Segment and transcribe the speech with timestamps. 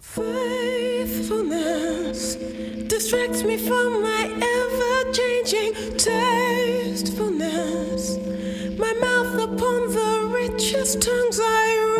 [0.00, 2.36] Faithfulness
[2.88, 4.22] distracts me from my
[4.56, 8.16] ever changing tastefulness.
[8.78, 11.99] My mouth upon the richest tongues I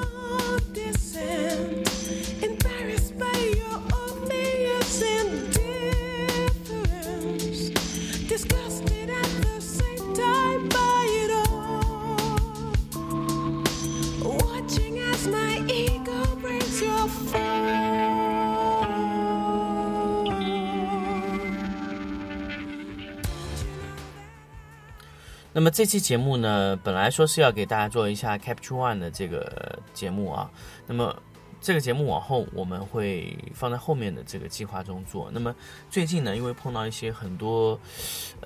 [25.53, 30.49] 那么这期节目呢，本来说是要给大家做一下 Capture One 的这个节目啊。
[30.87, 31.21] 那么
[31.59, 35.29] 这个节目往后我们会放在后面的这个计划中做。
[35.33, 35.53] 那么
[35.89, 37.77] 最近呢，因为碰到一些很多，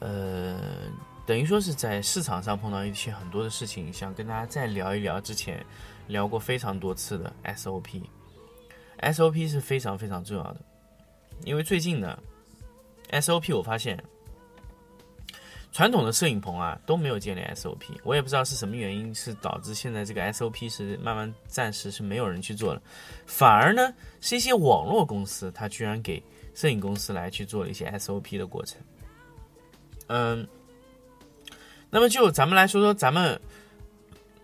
[0.02, 0.59] 呃，
[1.28, 5.64] 等于说是在市场上碰到一些很多的事情，想跟大家再聊一聊之前
[6.08, 8.02] 聊过非常多次的 SOP。
[9.02, 10.58] SOP 是非常非常重要的，
[11.44, 12.17] 因为最近呢
[13.12, 14.03] ，SOP 我发现。
[15.76, 22.81] 传统的摄影棚啊都没有建立 SOP，我也不知道是什么原因，是导致现在这个 SOP 是慢慢暂时是没有人去做了，
[23.26, 28.80] 反而呢是一些网络公司，它居然给摄影公司来去做了一些 SOP 的过程。
[30.08, 30.48] 嗯，
[31.90, 33.38] 那么就咱们来说说咱们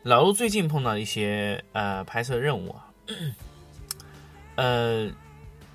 [0.04, 2.92] 老陆最近碰到一些呃拍摄任务啊，
[4.58, 5.10] 呃。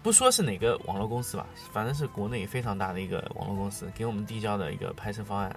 [0.06, 5.56] 不说是哪个网络公司吧，反正是国内非常大的一个网络公司给我们递交的一个拍摄方案。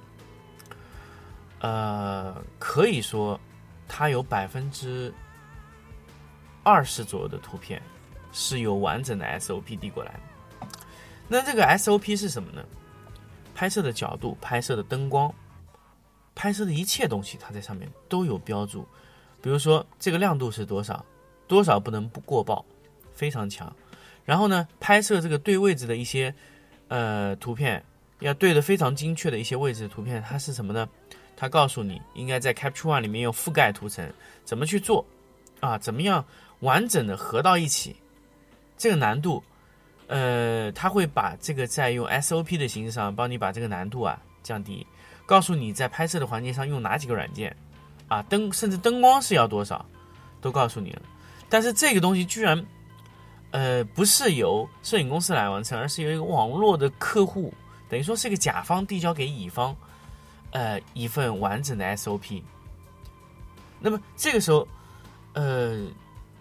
[1.60, 3.40] 呃，可以说，
[3.88, 5.14] 它有百分之
[6.64, 7.80] 二十左右的图片
[8.32, 10.20] 是有完整的 SOP 递过来。
[11.28, 12.66] 那这个 SOP 是什么呢？
[13.54, 15.32] 拍摄的角度、拍摄的灯光、
[16.34, 18.84] 拍摄的一切东西，它在上面都有标注。
[19.44, 21.06] 比如说，这个亮度是多少，
[21.48, 22.66] 多少不能不过曝，
[23.14, 23.72] 非常强。
[24.30, 26.32] 然后呢，拍摄这个对位置的一些
[26.88, 27.84] 呃图片，
[28.20, 30.88] 要对的非常精确的一些位置的图片，它是什么呢？
[31.36, 34.08] 它告诉你应该在 Capture One 里面用覆盖图层，
[34.46, 35.04] 怎么去做
[35.62, 35.80] 啊？
[35.80, 36.24] 怎么样
[36.60, 37.96] 完整的合到一起？
[38.78, 39.44] 这个难度，
[40.06, 44.86] 呃，它会把这个在用 SOP 的形式上帮你把这个难度啊降低，
[45.26, 47.58] 告诉你在拍摄的环节上用哪几个软件
[48.08, 49.84] 啊，灯甚至灯光是要多少，
[50.40, 51.02] 都告诉你了。
[51.50, 52.64] 但是这个东西居然。
[53.52, 57.52] 呃，不是由摄影公司来完成，而是由一个网络的客户，
[57.90, 59.76] 等于说是一个甲方递交给乙方，
[60.52, 62.44] 呃，一份完整的 SOP。
[63.80, 64.68] 那么这个时候，
[65.34, 65.88] 呃，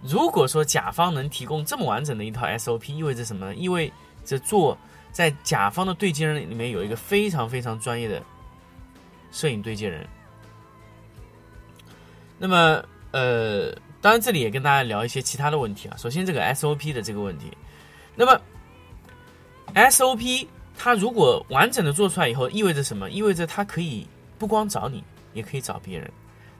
[0.02, 3.54] 如果说甲方能提供这么完整的一套 SOP，意味着什么呢？
[3.54, 3.90] 意味
[4.24, 4.76] 着做
[5.10, 8.22] 在甲方的对接人里面有一个非常非常专业的
[9.32, 10.06] 摄影对接人。
[12.38, 13.74] 那么，呃。
[14.00, 15.96] 当然，这里也跟大家聊一些其他的问题啊。
[15.96, 17.50] 首先，这个 SOP 的这个问题，
[18.14, 18.40] 那么
[19.74, 23.10] SOP 它如果完整的做出来以后，意味着什么？
[23.10, 24.06] 意味着它可以
[24.38, 26.10] 不光找你，也可以找别人。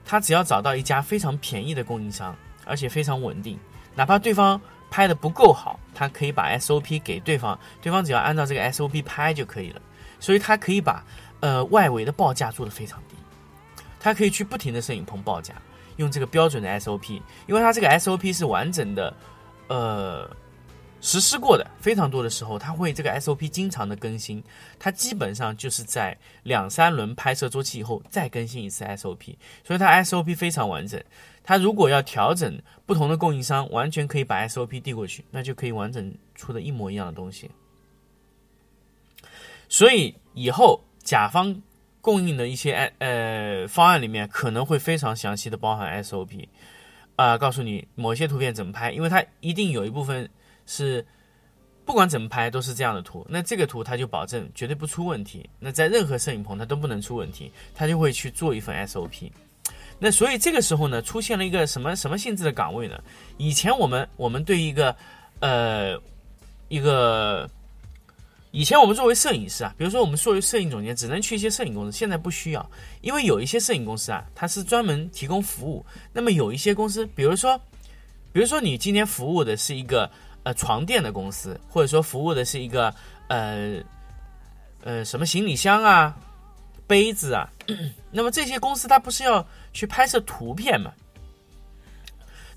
[0.05, 2.35] 它只要找到一家非常便宜的供应商，
[2.65, 3.57] 而且非常稳定，
[3.95, 9.81] 哪怕对方拍的不够好，它可以把 SOP 给对方，对方只要按照这个 SOP 拍就可以了。
[10.19, 11.05] 所以，它可以把
[11.39, 13.15] 呃外围的报价做得非常低，
[13.99, 15.53] 它可以去不停的摄影棚报价。
[15.97, 19.13] 用这个标准的 SOP，因为它这个 SOP 是完整的，
[19.67, 20.29] 呃，
[21.01, 24.41] 实施过的非常多的时候，它会这个 SOP 经常的更新，
[24.79, 31.03] 它基本上就是在两三轮拍摄周期以后再更新一次 SOP，所以它 SOP 非常完整。
[31.43, 37.51] 它如果要调整不同的供应商，完全可以把 SOP 递过去，那就可以完整出的一模一样的东西。
[39.67, 41.61] 所以以后甲方。
[42.01, 46.47] 供应的一些呃方案里面可能会非常详细的包含 SOP，
[47.15, 50.29] 啊，告诉你某些图片怎么拍，因为它一定有一部分
[50.65, 51.05] 是
[51.83, 59.29] 不管怎么拍都是这样的图，那这个图它就保证绝对不出问题，那在任何摄影棚它都不能出问题，它就会去做一份 SOP。
[59.99, 62.97] 那所以这个时候呢，出现了一个什么什么性质的岗位呢？
[63.37, 64.95] 以前我们我们对一个
[65.41, 65.99] 呃
[66.69, 67.49] 一个。
[68.51, 71.95] 以前我们作为摄影师啊，比如说我们作为摄影总监，只能去一些摄影公司。
[71.95, 75.85] 现在不需要，因为有一些摄影公司啊，它是专门提供服务。
[76.11, 77.55] 那么有一些公司，比如说，
[78.31, 80.09] 比如说你今天服务的是一个
[80.41, 82.91] 呃床垫的公司，或者说服务的是一个
[83.27, 83.79] 呃
[84.83, 86.17] 呃什么行李箱啊、
[86.87, 87.47] 杯子啊，
[88.11, 90.91] 那么这些公司它不是要去拍摄图片吗？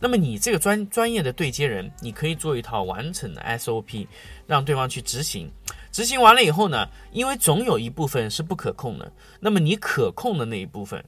[0.01, 4.07] 那么你这个专专业的对接人，你可以做一套完整的 SOP，
[4.49, 5.49] 让对方去执行。
[5.93, 11.05] 执行完了以后呢，因为总有一部分是不可控的，那么你可控的那一部分，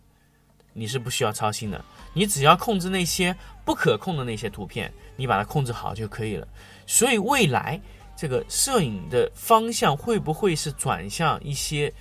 [0.74, 1.84] 你是不需要操心的。
[2.12, 3.34] 你只要控制那些
[3.64, 6.46] 不可控的那些图片，你把它控制好就可以了。
[6.86, 7.80] 所以未来
[8.14, 11.92] 这个摄影的方向会不会是转向一些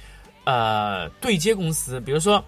[0.43, 1.99] 呃对接公司？
[2.01, 2.43] 比如说，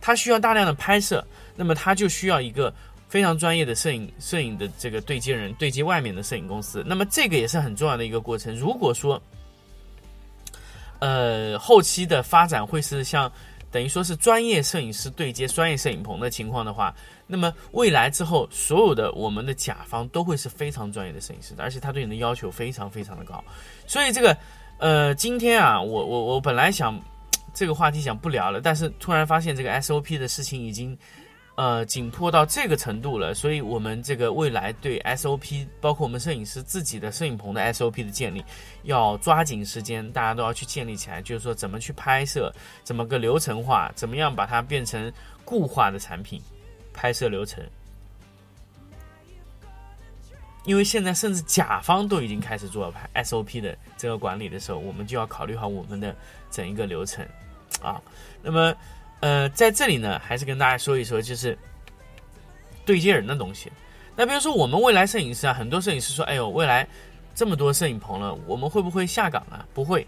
[0.00, 1.22] 他需要大量的拍摄，
[1.56, 2.72] 那么他就需要一个
[3.08, 6.82] 非常专业的摄影摄影的这个对接人对接外面的摄影公司。
[6.86, 8.54] 那么这个也是很重要的一个过程。
[8.56, 9.20] 如果说
[11.00, 13.30] 呃，后期的发展会是像
[13.70, 16.94] 等于说是专业摄影师对接专业摄影棚的情况的话，
[17.26, 23.42] 那么未来之后，所有的我们的甲方都会是非常专业的摄影师的，而且他对你的要求非常非常的高。
[23.86, 24.36] 所以这个，
[24.78, 27.00] 呃，今天啊，我我我本来想
[27.52, 30.96] 这个话题想不聊了，但是突然发现这个 SOP 的事情已经。
[31.60, 38.42] 呃，紧迫到这个程度了，所以我们这个未来对 SOP，包括我们摄影师自己的摄影棚的 SOP 的建立，
[38.84, 41.20] 要抓紧时间，大家都要去建立起来。
[41.20, 42.50] 就是说，怎么去拍摄，
[42.82, 45.12] 怎么个流程化，怎么样把它变成
[45.44, 46.40] 固化的产品，
[46.94, 47.62] 拍摄流程。
[50.64, 56.16] 因为现在甚至甲方都已经开始做拍 SOP 的这个管理的时候，我们就要考虑好我们的
[56.50, 57.22] 整一个流程
[57.82, 58.00] 啊。
[58.40, 58.74] 那么。
[59.20, 61.56] 呃，在这里呢，还是跟大家说一说，就是
[62.84, 63.70] 对接人的东西。
[64.16, 66.86] 那比如说，我们未来摄影师啊，很多摄影师说：“哎呦，未来
[67.34, 70.06] 这么多摄影棚了，我们会不会下岗啊？”不会，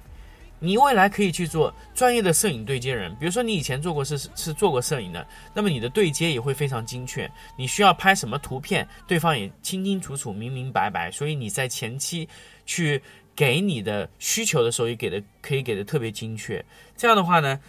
[0.58, 3.14] 你未来可以去做专业的摄影对接人。
[3.20, 7.30] 比如说，你以前做过是是做过摄影的，那么你的对接也会非常精确。
[7.56, 11.10] 你需要拍什么图片，对方也清清楚楚、明明白白。
[11.10, 12.28] 所以你在前期
[12.66, 13.00] 去
[13.36, 16.62] 给你的需求的时候，也给的可以给的特别精确。
[16.96, 17.60] 这样的话呢？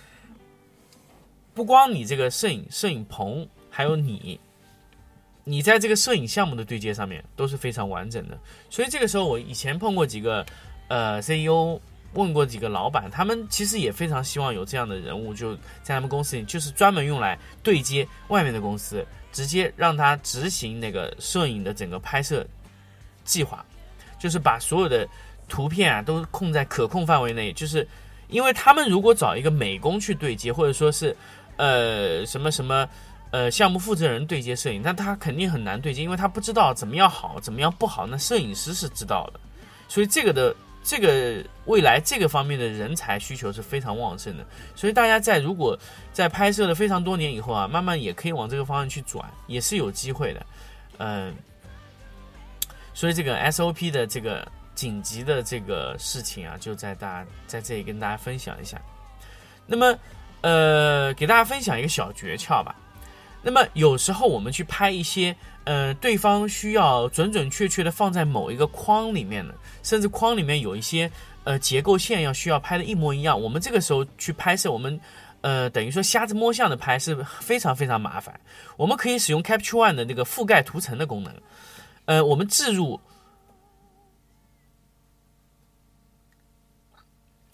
[1.53, 4.39] 不光你这个摄影摄影棚，还有你，
[5.43, 8.37] 你在这个摄影项目的对接上面都是非常完整的。
[8.69, 10.45] 所以这个时候，我以前碰过几个
[10.87, 11.79] 呃 CEO，
[12.13, 22.45] 问过几个老板，他们其实也非常希望有这样的人物，就在他们公司里，就是专门用来对接外面的公司，直接让他执行那个摄影的整个拍摄
[23.23, 23.65] 计划，
[24.19, 25.07] 就是把所有的
[25.47, 27.51] 图片啊都控在可控范围内。
[27.51, 27.87] 就是
[28.27, 31.15] 因为他们如果找一个美工去对接，或者说是
[31.57, 32.87] 呃，什么什么，
[33.31, 38.07] 呃，项目负责人对接摄影，那他肯定很难对接，因为他不知道怎么样好，怎么样不好。
[38.07, 39.39] 那摄影师是知道的，
[39.87, 44.45] 所以这个的这个未来这个方面的人才需求是非常旺盛的。
[44.75, 45.77] 所以大家在如果
[46.11, 50.45] 在拍摄了非常多年以后啊，慢慢也可以往这个方向去转，也是有机会的。
[50.97, 51.33] 嗯，
[52.93, 58.81] 所以这个 SOP 的这个紧急的这个事情啊，就在大家在这里跟大家分享一下。
[59.65, 59.95] 那么。
[60.43, 62.75] 呃，给大家分享一个小诀窍吧。
[63.41, 71.09] 那么有时候我们去拍一些，呃，对方需要准准确确的放在某一个框里面的，甚至框里面有一些
[71.43, 73.41] 呃结构线要需要拍的一模一样。
[73.41, 74.99] 我们这个时候去拍摄，我们
[75.41, 78.39] 呃等于说瞎子摸象的拍是非常非常麻烦。
[78.77, 81.33] 我们可以使用 Capture One 的那个覆盖图层的功能，
[82.05, 82.99] 呃，我们置入。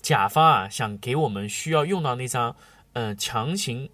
[0.02, 2.56] 甲方啊，想给我们需要用到那张。
[2.94, 3.90] 嗯，强行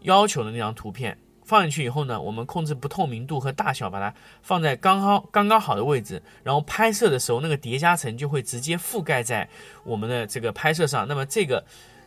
[0.00, 9.48] 要求的那张图片放进去以后呢，我们控制不透明度和大小，把它放在刚好刚刚好的位置，然后拍摄的时候，那个叠加层就会直接覆盖在
[9.84, 11.06] 我们的这个拍摄上。
[11.06, 11.64] 那么这个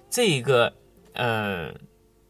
[0.10, 0.74] 这一个
[1.14, 1.74] 呃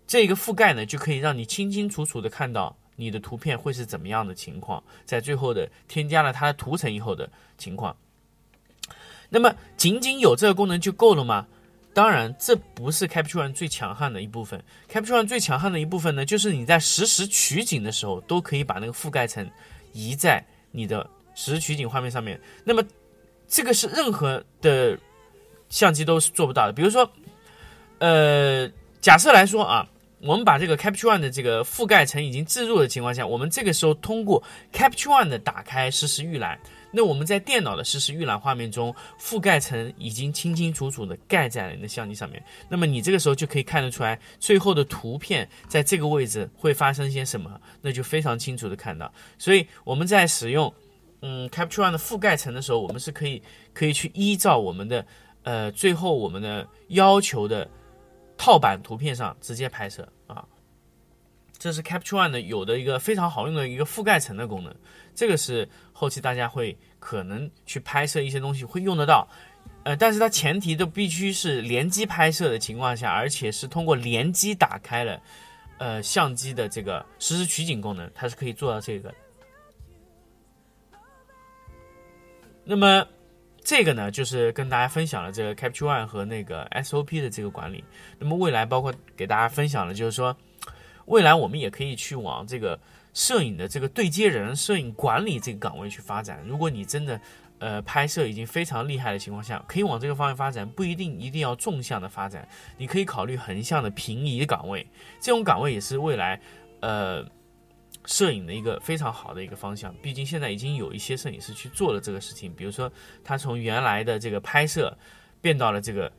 [0.05, 7.95] 这个覆盖呢，就可以让你清清楚楚的看到你的图片会是怎么样的情况，在最后的添加了它的图层以后的情况。
[9.29, 11.47] 那么仅仅有这个功能就够了吗？
[11.91, 14.63] 当然，这不是 Capture One 最强悍的一部分。
[14.89, 19.49] Capture One 最强悍的一部分呢，就是你在实时取景的时候，都可以把那个覆盖层
[19.91, 22.39] 移在你的实时取景画面上面。
[22.63, 22.83] 那么，
[23.47, 24.97] 这个是任何的
[25.69, 26.71] 相机都是做不到的。
[26.71, 27.11] 比如说，
[27.97, 28.69] 呃，
[29.01, 29.85] 假设来说啊，
[30.21, 34.41] 我们把这个 Capture One 的这个覆盖层已经置入的情况下，我们这个时候通过
[34.71, 36.57] Capture One 的打开实时预览。
[36.91, 42.43] 那我们在电脑的实时预览画面中，覆盖层已经清清楚楚的盖在了你的相机上面。
[42.67, 49.11] 那么你这个时候就可以看得出来，最后的图片在这个位置会发生些什么，那就非常清楚的看到。
[49.37, 50.73] 所以我们在使用
[51.21, 53.41] 嗯 Capture One 的覆盖层的时候，我们是可以
[53.73, 55.05] 可以去依照我们的
[55.43, 57.69] 呃最后我们的要求的
[58.37, 60.07] 套版图片上直接拍摄。
[61.59, 64.73] 这是 Capture One 的有的一个非常好用的一个覆盖层的功能。
[65.13, 69.27] 这个是后期大家会可能去拍摄一些东西会用得到，
[69.83, 75.21] 呃，但是它前提都必须是联机拍摄的情况下，而且是通过联机打开了，
[75.77, 79.13] 呃，相机的这个实时取景功能，它是可以做到这个。
[82.63, 83.05] 那么
[83.61, 87.83] 这个呢，就是跟大家分享了这个 Capture One 和那个 SOP 的这个管理。
[88.17, 90.37] 那么未来包括给大家分享的，就是说
[91.09, 92.79] 未来我们也可以去往这个
[93.13, 96.43] 摄影的这个对接人、摄影管理这个岗位去发展。
[96.47, 97.19] 如果你真的
[97.57, 102.47] 呃，拍摄已经非常厉害的情况下，可以往这个方向发展，不一定一定要纵向的发展，
[102.77, 104.87] 你可以考虑横向的平移岗位，
[105.19, 106.39] 这种岗位也是未来，
[106.79, 107.25] 呃，
[108.05, 109.93] 摄影的一个非常好的一个方向。
[109.95, 112.89] 毕竟现在已经有一些摄影师去做了这个事情，比如说
[113.25, 114.97] 他从原来的这个拍摄
[115.41, 116.09] 变到了这个，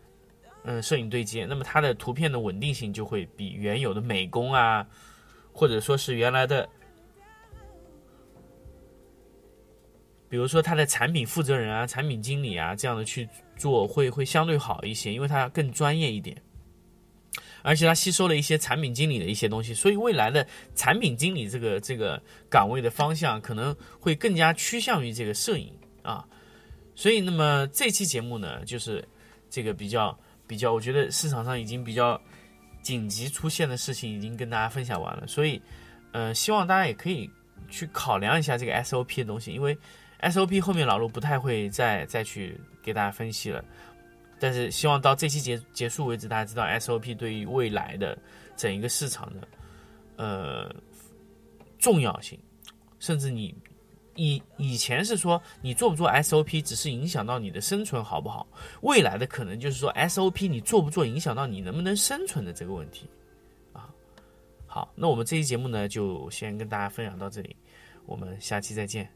[0.65, 4.87] 嗯，摄影对接，那么它的图片的稳定性就会比原有的美工啊，
[5.53, 6.69] 或者说是原来的。
[10.29, 16.41] 比如说他的产品负责人啊、产品经理啊这样的去做会会相对好一些，因为他更专业一点，
[17.63, 26.25] 而且他吸收了一些产品经理的一些东西，所以未来的产品经理这个这个岗位的方向可能会更加趋向于这个摄影啊。
[26.95, 29.05] 所以那么这期节目呢，就是
[29.49, 30.17] 这个比较
[30.51, 32.21] 比较，我觉得市场上已经比较
[32.83, 35.63] 紧急出现的事情已经跟大家分享完了，所以
[36.11, 37.31] 呃，希望大家也可以
[37.69, 39.79] 去考量一下这个 SOP 的东西，因为。
[40.23, 43.65] SOP 后面老陆不太会再再去给大家分析了，
[44.39, 48.19] 但是希望到这期结结束为止，大家知道 SOP 对于未来的
[48.55, 49.49] 整一个市场的
[50.17, 50.71] 呃
[51.79, 52.39] 重要性，
[52.99, 53.55] 甚至你
[54.23, 58.47] 以以前是说你做不做 SOP 只是影响到你的生存好不好，
[58.83, 63.09] 未来的可能就是说 SOP 你做不做影响到你能不能生存的这个问题
[63.73, 63.89] 啊。
[64.67, 67.57] 好，那我们这期节目呢就先跟大家分享到这里，
[68.05, 69.11] 我们下期再见。